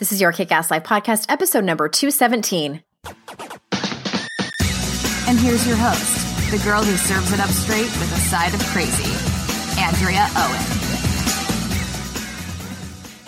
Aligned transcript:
This 0.00 0.12
is 0.12 0.20
your 0.22 0.32
Kick 0.32 0.50
Ass 0.50 0.70
Life 0.70 0.84
podcast, 0.84 1.26
episode 1.28 1.62
number 1.62 1.86
217. 1.86 2.82
And 5.28 5.38
here's 5.38 5.66
your 5.66 5.76
host, 5.76 6.50
the 6.50 6.56
girl 6.64 6.82
who 6.82 6.96
serves 6.96 7.30
it 7.34 7.38
up 7.38 7.50
straight 7.50 7.82
with 7.82 8.10
a 8.10 8.20
side 8.20 8.54
of 8.54 8.60
crazy, 8.68 9.12
Andrea 9.78 10.26
Owen. 10.36 10.89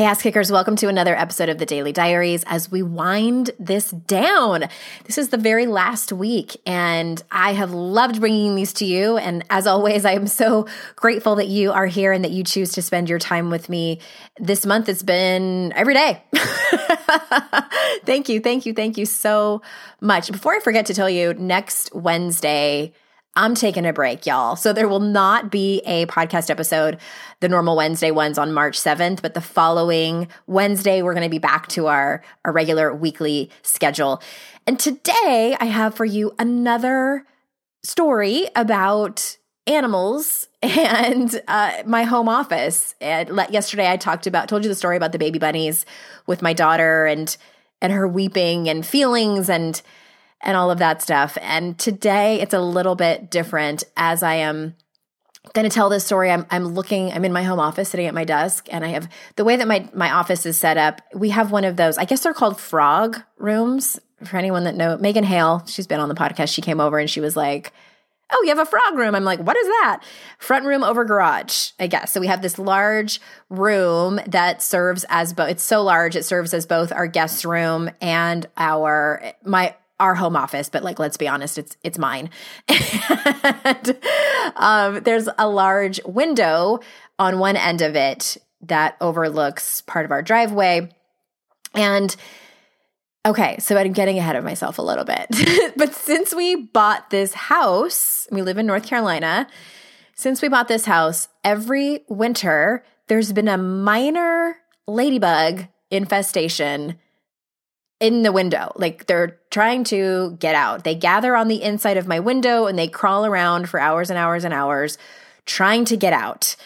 Hey, 0.00 0.06
ass 0.06 0.22
kickers, 0.22 0.50
welcome 0.50 0.76
to 0.76 0.88
another 0.88 1.14
episode 1.14 1.50
of 1.50 1.58
the 1.58 1.66
Daily 1.66 1.92
Diaries 1.92 2.42
as 2.46 2.70
we 2.70 2.82
wind 2.82 3.50
this 3.58 3.90
down. 3.90 4.64
This 5.04 5.18
is 5.18 5.28
the 5.28 5.36
very 5.36 5.66
last 5.66 6.10
week, 6.10 6.56
and 6.64 7.22
I 7.30 7.52
have 7.52 7.72
loved 7.72 8.18
bringing 8.18 8.54
these 8.54 8.72
to 8.72 8.86
you. 8.86 9.18
And 9.18 9.44
as 9.50 9.66
always, 9.66 10.06
I 10.06 10.12
am 10.12 10.26
so 10.26 10.66
grateful 10.96 11.34
that 11.34 11.48
you 11.48 11.72
are 11.72 11.84
here 11.84 12.12
and 12.12 12.24
that 12.24 12.30
you 12.30 12.44
choose 12.44 12.72
to 12.72 12.80
spend 12.80 13.10
your 13.10 13.18
time 13.18 13.50
with 13.50 13.68
me. 13.68 14.00
This 14.38 14.64
month, 14.64 14.88
it's 14.88 15.02
been 15.02 15.74
every 15.76 15.92
day. 15.92 16.22
thank 18.06 18.30
you, 18.30 18.40
thank 18.40 18.64
you, 18.64 18.72
thank 18.72 18.96
you 18.96 19.04
so 19.04 19.60
much. 20.00 20.32
Before 20.32 20.56
I 20.56 20.60
forget 20.60 20.86
to 20.86 20.94
tell 20.94 21.10
you, 21.10 21.34
next 21.34 21.94
Wednesday, 21.94 22.94
I'm 23.36 23.54
taking 23.54 23.86
a 23.86 23.92
break, 23.92 24.26
y'all. 24.26 24.56
So 24.56 24.72
there 24.72 24.88
will 24.88 25.00
not 25.00 25.52
be 25.52 25.82
a 25.86 26.06
podcast 26.06 26.50
episode, 26.50 26.98
the 27.38 27.48
normal 27.48 27.76
Wednesday 27.76 28.10
ones 28.10 28.38
on 28.38 28.52
March 28.52 28.76
7th, 28.78 29.22
but 29.22 29.34
the 29.34 29.40
following 29.40 30.26
Wednesday, 30.48 31.00
we're 31.00 31.14
going 31.14 31.24
to 31.24 31.30
be 31.30 31.38
back 31.38 31.68
to 31.68 31.86
our, 31.86 32.22
our 32.44 32.52
regular 32.52 32.92
weekly 32.92 33.50
schedule. 33.62 34.20
And 34.66 34.80
today 34.80 35.56
I 35.60 35.66
have 35.66 35.94
for 35.94 36.04
you 36.04 36.32
another 36.40 37.24
story 37.84 38.48
about 38.56 39.38
animals 39.66 40.48
and 40.62 41.40
uh, 41.46 41.84
my 41.86 42.02
home 42.02 42.28
office. 42.28 42.96
And 43.00 43.30
yesterday 43.48 43.88
I 43.88 43.96
talked 43.96 44.26
about, 44.26 44.48
told 44.48 44.64
you 44.64 44.68
the 44.68 44.74
story 44.74 44.96
about 44.96 45.12
the 45.12 45.18
baby 45.18 45.38
bunnies 45.38 45.86
with 46.26 46.42
my 46.42 46.52
daughter 46.52 47.06
and, 47.06 47.36
and 47.80 47.92
her 47.92 48.08
weeping 48.08 48.68
and 48.68 48.84
feelings 48.84 49.48
and, 49.48 49.80
and 50.42 50.56
all 50.56 50.70
of 50.70 50.78
that 50.78 51.02
stuff. 51.02 51.36
And 51.40 51.78
today 51.78 52.40
it's 52.40 52.54
a 52.54 52.60
little 52.60 52.94
bit 52.94 53.30
different 53.30 53.84
as 53.96 54.22
I 54.22 54.34
am 54.34 54.74
going 55.54 55.68
to 55.68 55.74
tell 55.74 55.88
this 55.88 56.04
story. 56.04 56.30
I'm, 56.30 56.46
I'm 56.50 56.66
looking, 56.66 57.12
I'm 57.12 57.24
in 57.24 57.32
my 57.32 57.42
home 57.42 57.58
office 57.58 57.88
sitting 57.88 58.06
at 58.06 58.14
my 58.14 58.24
desk 58.24 58.68
and 58.70 58.84
I 58.84 58.88
have 58.88 59.08
the 59.36 59.44
way 59.44 59.56
that 59.56 59.66
my, 59.66 59.88
my 59.94 60.10
office 60.10 60.46
is 60.46 60.58
set 60.58 60.76
up. 60.76 61.00
We 61.14 61.30
have 61.30 61.50
one 61.50 61.64
of 61.64 61.76
those, 61.76 61.98
I 61.98 62.04
guess 62.04 62.22
they're 62.22 62.34
called 62.34 62.60
frog 62.60 63.22
rooms 63.38 63.98
for 64.24 64.36
anyone 64.36 64.64
that 64.64 64.74
know 64.74 64.96
Megan 64.98 65.24
Hale. 65.24 65.64
She's 65.66 65.86
been 65.86 66.00
on 66.00 66.08
the 66.08 66.14
podcast. 66.14 66.52
She 66.52 66.62
came 66.62 66.80
over 66.80 66.98
and 66.98 67.08
she 67.08 67.20
was 67.20 67.36
like, 67.36 67.72
Oh, 68.32 68.40
you 68.44 68.50
have 68.50 68.60
a 68.60 68.64
frog 68.64 68.96
room. 68.96 69.16
I'm 69.16 69.24
like, 69.24 69.40
what 69.40 69.56
is 69.56 69.66
that? 69.66 70.02
Front 70.38 70.64
room 70.64 70.84
over 70.84 71.04
garage, 71.04 71.70
I 71.80 71.88
guess. 71.88 72.12
So 72.12 72.20
we 72.20 72.28
have 72.28 72.42
this 72.42 72.60
large 72.60 73.20
room 73.48 74.20
that 74.28 74.62
serves 74.62 75.04
as 75.08 75.32
both. 75.32 75.48
It's 75.50 75.64
so 75.64 75.82
large, 75.82 76.14
it 76.14 76.24
serves 76.24 76.54
as 76.54 76.64
both 76.64 76.92
our 76.92 77.08
guest 77.08 77.44
room 77.44 77.90
and 78.00 78.46
our 78.56 79.32
my 79.44 79.74
our 80.00 80.14
home 80.14 80.34
office, 80.34 80.68
but 80.68 80.82
like 80.82 80.98
let's 80.98 81.16
be 81.16 81.28
honest, 81.28 81.58
it's 81.58 81.76
it's 81.84 81.98
mine. 81.98 82.30
and 82.68 83.98
um, 84.56 85.00
there's 85.04 85.28
a 85.38 85.48
large 85.48 86.00
window 86.04 86.80
on 87.18 87.38
one 87.38 87.56
end 87.56 87.82
of 87.82 87.94
it 87.94 88.36
that 88.62 88.96
overlooks 89.00 89.82
part 89.82 90.04
of 90.04 90.10
our 90.10 90.22
driveway. 90.22 90.88
And 91.74 92.14
okay, 93.24 93.58
so 93.60 93.76
I'm 93.76 93.92
getting 93.92 94.18
ahead 94.18 94.36
of 94.36 94.44
myself 94.44 94.78
a 94.78 94.82
little 94.82 95.04
bit. 95.04 95.26
but 95.76 95.94
since 95.94 96.34
we 96.34 96.56
bought 96.56 97.10
this 97.10 97.34
house, 97.34 98.26
we 98.32 98.42
live 98.42 98.58
in 98.58 98.66
North 98.66 98.86
Carolina. 98.86 99.46
Since 100.14 100.42
we 100.42 100.48
bought 100.48 100.68
this 100.68 100.84
house, 100.84 101.28
every 101.44 102.04
winter 102.08 102.84
there's 103.06 103.32
been 103.32 103.48
a 103.48 103.58
minor 103.58 104.56
ladybug 104.86 105.66
infestation 105.90 106.96
in 108.00 108.22
the 108.22 108.32
window. 108.32 108.72
Like 108.76 109.06
they're 109.06 109.38
trying 109.50 109.84
to 109.84 110.36
get 110.40 110.54
out. 110.54 110.84
They 110.84 110.94
gather 110.94 111.36
on 111.36 111.48
the 111.48 111.62
inside 111.62 111.98
of 111.98 112.08
my 112.08 112.18
window 112.18 112.66
and 112.66 112.78
they 112.78 112.88
crawl 112.88 113.26
around 113.26 113.68
for 113.68 113.78
hours 113.78 114.10
and 114.10 114.18
hours 114.18 114.44
and 114.44 114.54
hours 114.54 114.98
trying 115.44 115.84
to 115.84 115.96
get 115.96 116.14
out. 116.14 116.56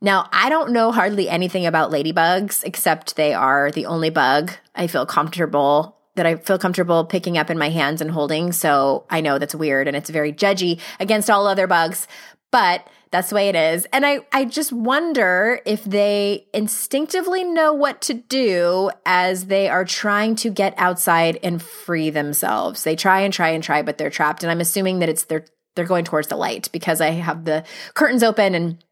Now, 0.00 0.28
I 0.32 0.48
don't 0.48 0.72
know 0.72 0.92
hardly 0.92 1.28
anything 1.28 1.64
about 1.64 1.90
ladybugs 1.90 2.62
except 2.64 3.16
they 3.16 3.32
are 3.32 3.70
the 3.70 3.86
only 3.86 4.10
bug 4.10 4.52
I 4.74 4.86
feel 4.86 5.06
comfortable 5.06 5.96
that 6.14 6.26
I 6.26 6.36
feel 6.36 6.58
comfortable 6.58 7.04
picking 7.04 7.38
up 7.38 7.48
in 7.48 7.58
my 7.58 7.70
hands 7.70 8.02
and 8.02 8.10
holding. 8.10 8.52
So 8.52 9.04
I 9.08 9.22
know 9.22 9.38
that's 9.38 9.54
weird 9.54 9.88
and 9.88 9.96
it's 9.96 10.10
very 10.10 10.32
judgy 10.32 10.78
against 11.00 11.30
all 11.30 11.46
other 11.46 11.66
bugs, 11.66 12.06
but 12.52 12.86
that's 13.10 13.30
the 13.30 13.34
way 13.34 13.48
it 13.48 13.56
is. 13.56 13.86
And 13.92 14.06
I, 14.06 14.20
I 14.30 14.44
just 14.44 14.72
wonder 14.72 15.60
if 15.66 15.82
they 15.84 16.46
instinctively 16.54 17.42
know 17.42 17.72
what 17.72 18.00
to 18.02 18.14
do 18.14 18.90
as 19.04 19.46
they 19.46 19.68
are 19.68 19.84
trying 19.84 20.36
to 20.36 20.50
get 20.50 20.74
outside 20.78 21.38
and 21.42 21.60
free 21.60 22.08
themselves. 22.08 22.84
They 22.84 22.94
try 22.94 23.20
and 23.20 23.34
try 23.34 23.48
and 23.48 23.62
try, 23.62 23.82
but 23.82 23.98
they're 23.98 24.08
trapped. 24.08 24.44
And 24.44 24.50
I'm 24.50 24.60
assuming 24.60 25.00
that 25.00 25.08
it's 25.08 25.24
they're 25.24 25.44
they're 25.74 25.84
going 25.86 26.04
towards 26.04 26.28
the 26.28 26.36
light 26.36 26.68
because 26.72 27.00
I 27.00 27.10
have 27.10 27.44
the 27.44 27.64
curtains 27.94 28.22
open 28.22 28.54
and 28.54 28.84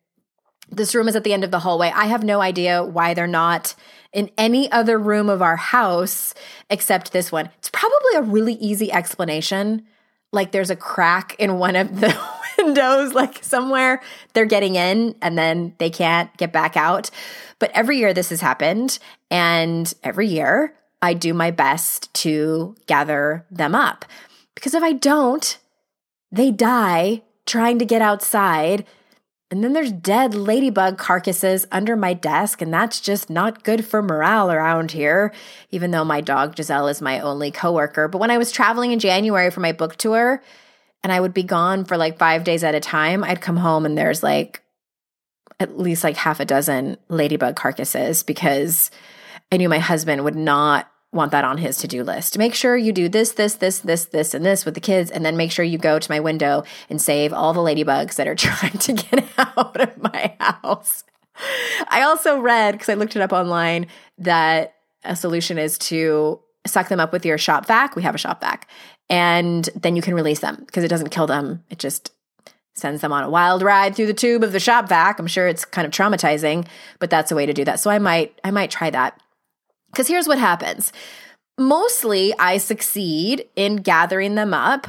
this 0.71 0.94
room 0.94 1.09
is 1.09 1.16
at 1.16 1.25
the 1.25 1.32
end 1.32 1.44
of 1.44 1.50
the 1.50 1.59
hallway. 1.59 1.92
I 1.94 2.06
have 2.06 2.25
no 2.25 2.41
idea 2.41 2.82
why 2.82 3.12
they're 3.12 3.27
not 3.27 3.75
in 4.12 4.31
any 4.38 4.71
other 4.72 4.98
room 4.98 5.28
of 5.28 5.42
our 5.42 5.56
house 5.56 6.32
except 6.69 7.12
this 7.12 7.31
one. 7.31 7.50
It's 7.59 7.71
probably 7.71 8.15
a 8.16 8.22
really 8.22 8.54
easy 8.54 8.91
explanation. 8.91 9.87
Like 10.32 10.53
there's 10.53 10.71
a 10.71 10.77
crack 10.77 11.37
in 11.38 11.59
one 11.59 11.77
of 11.77 12.00
the 12.00 12.09
windows, 12.65 13.12
like 13.15 13.43
somewhere 13.43 14.00
they're 14.32 14.44
getting 14.44 14.76
in 14.76 15.15
and 15.22 15.37
then 15.37 15.75
they 15.78 15.91
can't 15.91 16.34
get 16.37 16.53
back 16.53 16.76
out. 16.76 17.10
But 17.59 17.71
every 17.75 17.98
year 17.98 18.15
this 18.15 18.31
has 18.31 18.41
happened. 18.41 18.98
And 19.31 19.93
every 20.03 20.26
year 20.26 20.75
I 21.03 21.15
do 21.15 21.32
my 21.34 21.50
best 21.50 22.12
to 22.15 22.75
gather 22.87 23.47
them 23.50 23.75
up. 23.75 24.04
Because 24.54 24.75
if 24.75 24.82
I 24.82 24.93
don't, 24.93 25.59
they 26.31 26.50
die 26.50 27.22
trying 27.47 27.78
to 27.78 27.84
get 27.84 28.03
outside. 28.03 28.84
And 29.50 29.65
then 29.65 29.72
there's 29.72 29.91
dead 29.91 30.34
ladybug 30.34 30.97
carcasses 30.97 31.66
under 31.72 31.97
my 31.97 32.15
desk, 32.15 32.62
and 32.62 32.72
that's 32.72 33.00
just 33.00 33.28
not 33.28 33.65
good 33.65 33.84
for 33.84 34.00
morale 34.00 34.53
around 34.53 34.92
here, 34.92 35.32
even 35.72 35.91
though 35.91 36.04
my 36.04 36.21
dog 36.21 36.56
Giselle 36.56 36.87
is 36.87 37.03
my 37.03 37.19
only 37.19 37.50
coworker. 37.50 38.06
But 38.06 38.19
when 38.19 38.31
I 38.31 38.38
was 38.38 38.53
traveling 38.53 38.92
in 38.92 39.00
January 39.00 39.50
for 39.50 39.59
my 39.59 39.72
book 39.72 39.97
tour, 39.97 40.41
and 41.03 41.12
I 41.12 41.21
would 41.21 41.34
be 41.34 41.43
gone 41.43 41.84
for 41.84 41.97
like 41.97 42.19
five 42.19 42.44
days 42.44 42.65
at 42.65 42.75
a 42.75 42.81
time, 42.81 43.25
I'd 43.25 43.41
come 43.41 43.56
home 43.56 43.87
and 43.87 43.97
there's 43.97 44.22
like 44.22 44.62
at 45.59 45.78
least 45.78 46.05
like 46.05 46.16
half 46.16 46.41
a 46.41 46.44
dozen 46.44 46.97
ladybug 47.09 47.56
carcasses 47.56 48.22
because 48.22 48.91
I 49.53 49.56
knew 49.56 49.69
my 49.69 49.78
husband 49.78 50.25
would 50.25 50.37
not 50.37 50.91
want 51.12 51.33
that 51.33 51.44
on 51.44 51.59
his 51.59 51.77
to 51.78 51.89
do 51.89 52.05
list. 52.05 52.39
Make 52.39 52.55
sure 52.55 52.77
you 52.77 52.93
do 52.93 53.09
this, 53.09 53.33
this, 53.33 53.55
this, 53.55 53.81
this, 53.81 54.06
this, 54.06 54.33
and 54.33 54.44
this 54.44 54.65
with 54.65 54.75
the 54.75 54.81
kids, 54.81 55.10
and 55.10 55.25
then 55.25 55.37
make 55.37 55.50
sure 55.50 55.65
you 55.65 55.77
go 55.77 55.99
to 55.99 56.10
my 56.10 56.21
window 56.21 56.62
and 56.89 57.03
save 57.03 57.33
all 57.33 57.53
the 57.53 57.60
ladybugs 57.60 58.15
that 58.15 58.28
are 58.28 58.34
trying 58.37 58.78
to 58.78 58.93
get 58.93 59.25
out 59.39 59.81
of 59.81 59.99
my 60.00 60.37
house. 60.39 61.05
I 61.89 62.03
also 62.03 62.39
read, 62.39 62.72
because 62.72 62.89
I 62.89 62.94
looked 62.94 63.16
it 63.16 63.22
up 63.22 63.33
online, 63.33 63.87
that 64.19 64.75
a 65.03 65.16
solution 65.16 65.59
is 65.59 65.78
to 65.78 66.41
suck 66.66 66.89
them 66.89 67.00
up 67.00 67.12
with 67.12 67.27
your 67.27 67.39
shop 67.39 67.66
vac. 67.66 67.97
We 67.97 68.03
have 68.03 68.15
a 68.15 68.19
shop 68.19 68.41
vac 68.41 68.69
and 69.10 69.69
then 69.75 69.97
you 69.97 70.03
can 70.03 70.15
release 70.15 70.38
them 70.38 70.62
because 70.65 70.84
it 70.84 70.88
doesn't 70.88 71.10
kill 71.10 71.26
them. 71.26 71.65
It 71.69 71.78
just 71.78 72.12
sends 72.76 73.03
them 73.03 73.12
on 73.12 73.25
a 73.25 73.28
wild 73.28 73.62
ride 73.62 73.94
through 73.94 74.06
the 74.06 74.15
tube 74.15 74.44
of 74.44 74.53
the 74.53 74.60
shop 74.60 74.88
vac. 74.88 75.19
I'm 75.19 75.26
sure 75.26 75.48
it's 75.48 75.65
kind 75.65 75.84
of 75.84 75.93
traumatizing, 75.93 76.66
but 77.00 77.10
that's 77.10 77.32
a 77.32 77.34
way 77.34 77.44
to 77.44 77.53
do 77.53 77.65
that. 77.65 77.81
So 77.81 77.91
I 77.91 77.98
might 77.98 78.41
I 78.44 78.53
might 78.53 78.71
try 78.71 78.88
that. 78.91 79.21
Cuz 79.94 80.06
here's 80.06 80.28
what 80.28 80.38
happens. 80.38 80.93
Mostly 81.59 82.32
I 82.38 82.56
succeed 82.56 83.47
in 83.56 83.76
gathering 83.76 84.37
them 84.37 84.54
up 84.54 84.87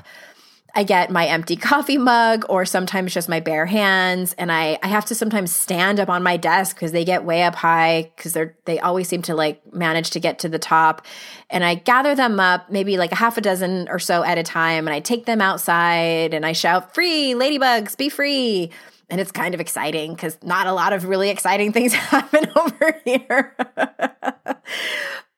I 0.73 0.83
get 0.83 1.11
my 1.11 1.25
empty 1.25 1.55
coffee 1.71 1.97
mug 1.97 2.45
or 2.49 2.65
sometimes 2.65 3.13
just 3.13 3.29
my 3.29 3.39
bare 3.39 3.65
hands. 3.65 4.33
And 4.37 4.51
I 4.51 4.79
I 4.83 4.87
have 4.87 5.05
to 5.05 5.15
sometimes 5.15 5.51
stand 5.51 5.99
up 5.99 6.09
on 6.09 6.23
my 6.23 6.37
desk 6.37 6.77
cuz 6.77 6.91
they 6.91 7.05
get 7.05 7.23
way 7.23 7.43
up 7.43 7.55
high 7.55 8.11
cuz 8.17 8.33
they're 8.33 8.55
they 8.65 8.79
always 8.79 9.07
seem 9.07 9.21
to 9.23 9.35
like 9.35 9.61
manage 9.73 10.11
to 10.11 10.19
get 10.19 10.39
to 10.39 10.49
the 10.49 10.59
top. 10.59 11.05
And 11.49 11.63
I 11.63 11.75
gather 11.75 12.15
them 12.15 12.39
up 12.39 12.69
maybe 12.69 12.97
like 12.97 13.11
a 13.11 13.15
half 13.15 13.37
a 13.37 13.41
dozen 13.41 13.87
or 13.89 13.99
so 13.99 14.23
at 14.23 14.37
a 14.37 14.43
time 14.43 14.87
and 14.87 14.93
I 14.93 14.99
take 14.99 15.25
them 15.25 15.41
outside 15.41 16.33
and 16.33 16.45
I 16.45 16.53
shout 16.53 16.93
free 16.93 17.33
ladybugs 17.33 17.97
be 17.97 18.09
free. 18.09 18.71
And 19.09 19.19
it's 19.19 19.31
kind 19.31 19.53
of 19.53 19.59
exciting 19.59 20.15
cuz 20.15 20.37
not 20.41 20.67
a 20.67 20.73
lot 20.73 20.93
of 20.93 21.05
really 21.05 21.29
exciting 21.29 21.71
things 21.77 21.93
happen 22.15 22.49
over 22.55 23.01
here. 23.05 23.55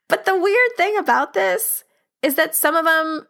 But 0.08 0.26
the 0.26 0.38
weird 0.38 0.72
thing 0.78 0.98
about 0.98 1.34
this 1.34 1.84
is 2.22 2.36
that 2.36 2.56
some 2.56 2.76
of 2.76 2.86
them 2.86 3.28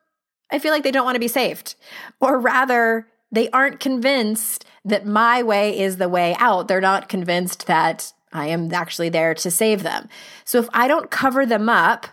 I 0.53 0.59
feel 0.59 0.71
like 0.71 0.83
they 0.83 0.91
don't 0.91 1.03
want 1.03 1.15
to 1.15 1.19
be 1.19 1.27
saved. 1.27 1.75
Or 2.21 2.39
rather, 2.39 3.07
they 3.31 3.49
aren't 3.49 3.79
convinced 3.79 4.65
that 4.85 5.05
my 5.05 5.41
way 5.41 5.79
is 5.79 5.97
the 5.97 6.07
way 6.07 6.35
out. 6.37 6.67
They're 6.67 6.79
not 6.79 7.09
convinced 7.09 7.65
that 7.65 8.13
I 8.31 8.47
am 8.47 8.71
actually 8.71 9.09
there 9.09 9.33
to 9.33 9.49
save 9.49 9.81
them. 9.81 10.07
So 10.45 10.59
if 10.59 10.69
I 10.71 10.87
don't 10.87 11.09
cover 11.09 11.45
them 11.45 11.69
up 11.69 12.05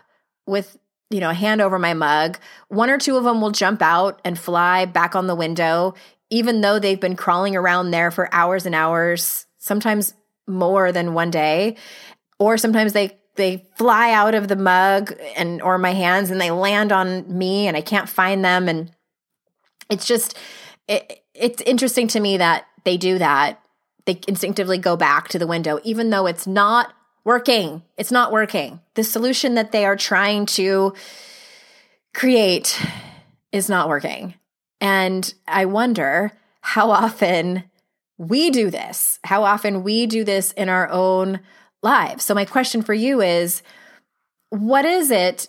with, 0.47 0.77
you 1.11 1.19
know, 1.19 1.29
a 1.29 1.35
hand 1.35 1.61
over 1.61 1.77
my 1.77 1.93
mug, 1.93 2.39
one 2.67 2.89
or 2.89 2.97
two 2.97 3.15
of 3.15 3.23
them 3.23 3.41
will 3.41 3.51
jump 3.51 3.81
out 3.81 4.19
and 4.25 4.37
fly 4.37 4.85
back 4.85 5.15
on 5.15 5.27
the 5.27 5.35
window, 5.35 5.93
even 6.31 6.61
though 6.61 6.79
they've 6.79 6.99
been 6.99 7.15
crawling 7.15 7.55
around 7.55 7.91
there 7.91 8.09
for 8.09 8.33
hours 8.33 8.65
and 8.65 8.73
hours, 8.73 9.45
sometimes 9.59 10.15
more 10.47 10.91
than 10.91 11.13
one 11.13 11.29
day. 11.29 11.75
Or 12.39 12.57
sometimes 12.57 12.93
they 12.93 13.19
they 13.35 13.65
fly 13.75 14.11
out 14.11 14.35
of 14.35 14.47
the 14.47 14.55
mug 14.55 15.13
and 15.35 15.61
or 15.61 15.77
my 15.77 15.93
hands 15.93 16.31
and 16.31 16.39
they 16.39 16.51
land 16.51 16.91
on 16.91 17.37
me 17.37 17.67
and 17.67 17.77
I 17.77 17.81
can't 17.81 18.09
find 18.09 18.43
them 18.43 18.67
and 18.67 18.91
it's 19.89 20.05
just 20.05 20.37
it, 20.87 21.23
it's 21.33 21.61
interesting 21.61 22.07
to 22.09 22.19
me 22.19 22.37
that 22.37 22.65
they 22.83 22.97
do 22.97 23.17
that. 23.17 23.61
They 24.05 24.19
instinctively 24.27 24.77
go 24.77 24.97
back 24.97 25.29
to 25.29 25.39
the 25.39 25.47
window 25.47 25.79
even 25.83 26.09
though 26.09 26.25
it's 26.25 26.47
not 26.47 26.93
working. 27.23 27.83
It's 27.97 28.11
not 28.11 28.31
working. 28.31 28.81
The 28.95 29.03
solution 29.03 29.55
that 29.55 29.71
they 29.71 29.85
are 29.85 29.95
trying 29.95 30.45
to 30.47 30.93
create 32.13 32.79
is 33.51 33.69
not 33.69 33.87
working. 33.87 34.35
And 34.79 35.33
I 35.47 35.65
wonder 35.65 36.31
how 36.61 36.89
often 36.89 37.63
we 38.17 38.49
do 38.49 38.69
this, 38.69 39.19
how 39.23 39.43
often 39.43 39.83
we 39.83 40.05
do 40.05 40.23
this 40.23 40.51
in 40.53 40.69
our 40.69 40.89
own 40.89 41.39
lives. 41.81 42.25
So, 42.25 42.33
my 42.33 42.45
question 42.45 42.81
for 42.81 42.93
you 42.93 43.21
is 43.21 43.61
what 44.49 44.85
is 44.85 45.11
it 45.11 45.47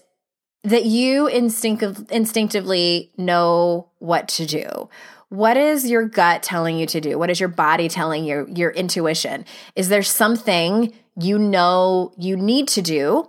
that 0.64 0.84
you 0.84 1.26
instinctive, 1.26 2.06
instinctively 2.10 3.10
know 3.16 3.88
what 3.98 4.28
to 4.28 4.46
do? 4.46 4.88
What 5.28 5.56
is 5.56 5.90
your 5.90 6.06
gut 6.06 6.42
telling 6.42 6.78
you 6.78 6.86
to 6.86 7.00
do? 7.00 7.18
What 7.18 7.30
is 7.30 7.40
your 7.40 7.48
body 7.48 7.88
telling 7.88 8.24
you, 8.24 8.46
your 8.54 8.70
intuition? 8.70 9.44
Is 9.74 9.88
there 9.88 10.02
something 10.02 10.92
you 11.18 11.38
know 11.38 12.12
you 12.18 12.36
need 12.36 12.68
to 12.68 12.82
do? 12.82 13.26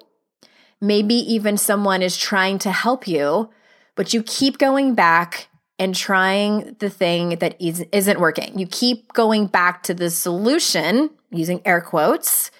Maybe 0.81 1.15
even 1.15 1.57
someone 1.57 2.01
is 2.01 2.17
trying 2.17 2.59
to 2.59 2.71
help 2.71 3.07
you, 3.07 3.49
but 3.95 4.13
you 4.13 4.21
keep 4.21 4.57
going 4.57 4.95
back 4.95 5.47
and 5.79 5.95
trying 5.95 6.75
the 6.79 6.89
thing 6.89 7.37
that 7.37 7.55
isn't 7.59 8.19
working. 8.19 8.59
You 8.59 8.67
keep 8.67 9.13
going 9.13 9.47
back 9.47 9.81
to 9.83 9.93
the 9.93 10.09
solution, 10.09 11.09
using 11.31 11.61
air 11.65 11.81
quotes, 11.81 12.51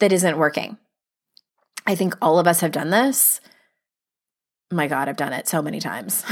that 0.00 0.12
isn't 0.12 0.38
working. 0.38 0.78
I 1.86 1.94
think 1.94 2.14
all 2.20 2.38
of 2.38 2.46
us 2.46 2.60
have 2.60 2.72
done 2.72 2.90
this. 2.90 3.40
My 4.72 4.86
God, 4.86 5.08
I've 5.08 5.16
done 5.16 5.32
it 5.32 5.48
so 5.48 5.62
many 5.62 5.80
times. 5.80 6.14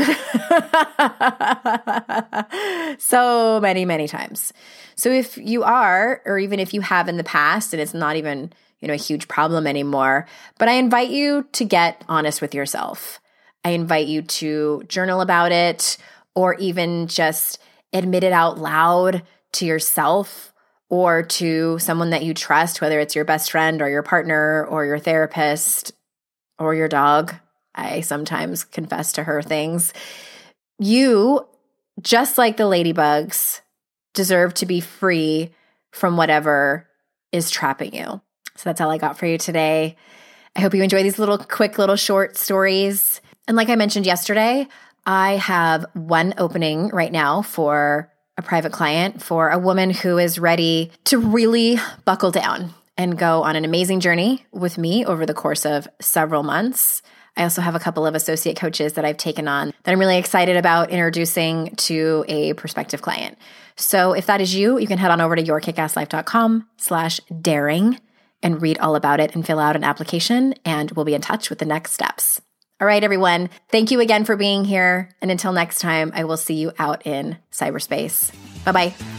so 3.02 3.58
many, 3.60 3.84
many 3.84 4.06
times. 4.06 4.52
So 4.94 5.10
if 5.10 5.36
you 5.36 5.64
are, 5.64 6.22
or 6.24 6.38
even 6.38 6.60
if 6.60 6.72
you 6.72 6.80
have 6.82 7.08
in 7.08 7.16
the 7.16 7.24
past 7.24 7.72
and 7.72 7.82
it's 7.82 7.94
not 7.94 8.14
even, 8.14 8.52
you 8.78 8.86
know, 8.86 8.94
a 8.94 8.98
huge 8.98 9.26
problem 9.26 9.66
anymore, 9.66 10.26
but 10.58 10.68
I 10.68 10.74
invite 10.74 11.10
you 11.10 11.48
to 11.52 11.64
get 11.64 12.04
honest 12.08 12.40
with 12.40 12.54
yourself. 12.54 13.20
I 13.64 13.70
invite 13.70 14.06
you 14.06 14.22
to 14.22 14.84
journal 14.86 15.20
about 15.20 15.50
it 15.50 15.96
or 16.36 16.54
even 16.54 17.08
just 17.08 17.58
admit 17.92 18.22
it 18.22 18.32
out 18.32 18.58
loud 18.58 19.24
to 19.54 19.66
yourself 19.66 20.52
or 20.90 21.22
to 21.22 21.78
someone 21.78 22.10
that 22.10 22.22
you 22.24 22.34
trust, 22.34 22.80
whether 22.80 22.98
it's 22.98 23.14
your 23.14 23.24
best 23.24 23.50
friend 23.50 23.82
or 23.82 23.88
your 23.88 24.02
partner 24.02 24.64
or 24.66 24.84
your 24.86 24.98
therapist 24.98 25.92
or 26.58 26.74
your 26.74 26.88
dog. 26.88 27.34
I 27.74 28.00
sometimes 28.00 28.64
confess 28.64 29.12
to 29.12 29.24
her 29.24 29.42
things. 29.42 29.92
You, 30.78 31.46
just 32.00 32.38
like 32.38 32.56
the 32.56 32.64
ladybugs, 32.64 33.60
deserve 34.14 34.54
to 34.54 34.66
be 34.66 34.80
free 34.80 35.50
from 35.92 36.16
whatever 36.16 36.88
is 37.32 37.50
trapping 37.50 37.94
you. 37.94 38.20
So 38.56 38.62
that's 38.64 38.80
all 38.80 38.90
I 38.90 38.98
got 38.98 39.18
for 39.18 39.26
you 39.26 39.38
today. 39.38 39.96
I 40.56 40.60
hope 40.60 40.74
you 40.74 40.82
enjoy 40.82 41.02
these 41.02 41.18
little 41.18 41.38
quick 41.38 41.78
little 41.78 41.96
short 41.96 42.36
stories. 42.36 43.20
And 43.46 43.56
like 43.56 43.68
I 43.68 43.76
mentioned 43.76 44.06
yesterday, 44.06 44.66
I 45.06 45.36
have 45.36 45.86
one 45.94 46.34
opening 46.38 46.88
right 46.88 47.12
now 47.12 47.42
for 47.42 48.10
a 48.38 48.42
private 48.42 48.72
client 48.72 49.20
for 49.20 49.50
a 49.50 49.58
woman 49.58 49.90
who 49.90 50.16
is 50.16 50.38
ready 50.38 50.92
to 51.04 51.18
really 51.18 51.78
buckle 52.04 52.30
down 52.30 52.72
and 52.96 53.18
go 53.18 53.42
on 53.42 53.56
an 53.56 53.64
amazing 53.64 54.00
journey 54.00 54.46
with 54.52 54.78
me 54.78 55.04
over 55.04 55.26
the 55.26 55.34
course 55.34 55.66
of 55.66 55.88
several 56.00 56.44
months. 56.44 57.02
I 57.36 57.42
also 57.42 57.60
have 57.60 57.74
a 57.74 57.80
couple 57.80 58.06
of 58.06 58.14
associate 58.14 58.56
coaches 58.56 58.94
that 58.94 59.04
I've 59.04 59.16
taken 59.16 59.46
on 59.46 59.72
that 59.82 59.92
I'm 59.92 59.98
really 59.98 60.18
excited 60.18 60.56
about 60.56 60.90
introducing 60.90 61.74
to 61.76 62.24
a 62.28 62.54
prospective 62.54 63.02
client. 63.02 63.38
So 63.76 64.12
if 64.12 64.26
that 64.26 64.40
is 64.40 64.54
you, 64.54 64.78
you 64.78 64.86
can 64.86 64.98
head 64.98 65.10
on 65.10 65.20
over 65.20 65.36
to 65.36 65.42
yourkickasslife.com 65.42 66.68
slash 66.78 67.20
daring 67.40 68.00
and 68.42 68.62
read 68.62 68.78
all 68.78 68.96
about 68.96 69.20
it 69.20 69.34
and 69.34 69.44
fill 69.44 69.58
out 69.58 69.76
an 69.76 69.84
application 69.84 70.54
and 70.64 70.90
we'll 70.92 71.04
be 71.04 71.14
in 71.14 71.20
touch 71.20 71.50
with 71.50 71.58
the 71.58 71.64
next 71.64 71.92
steps. 71.92 72.40
All 72.80 72.86
right, 72.86 73.02
everyone. 73.02 73.50
Thank 73.70 73.90
you 73.90 74.00
again 74.00 74.24
for 74.24 74.36
being 74.36 74.64
here. 74.64 75.08
And 75.20 75.30
until 75.30 75.52
next 75.52 75.80
time, 75.80 76.12
I 76.14 76.24
will 76.24 76.36
see 76.36 76.54
you 76.54 76.72
out 76.78 77.06
in 77.06 77.36
cyberspace. 77.50 78.32
Bye 78.64 78.72
bye. 78.72 79.17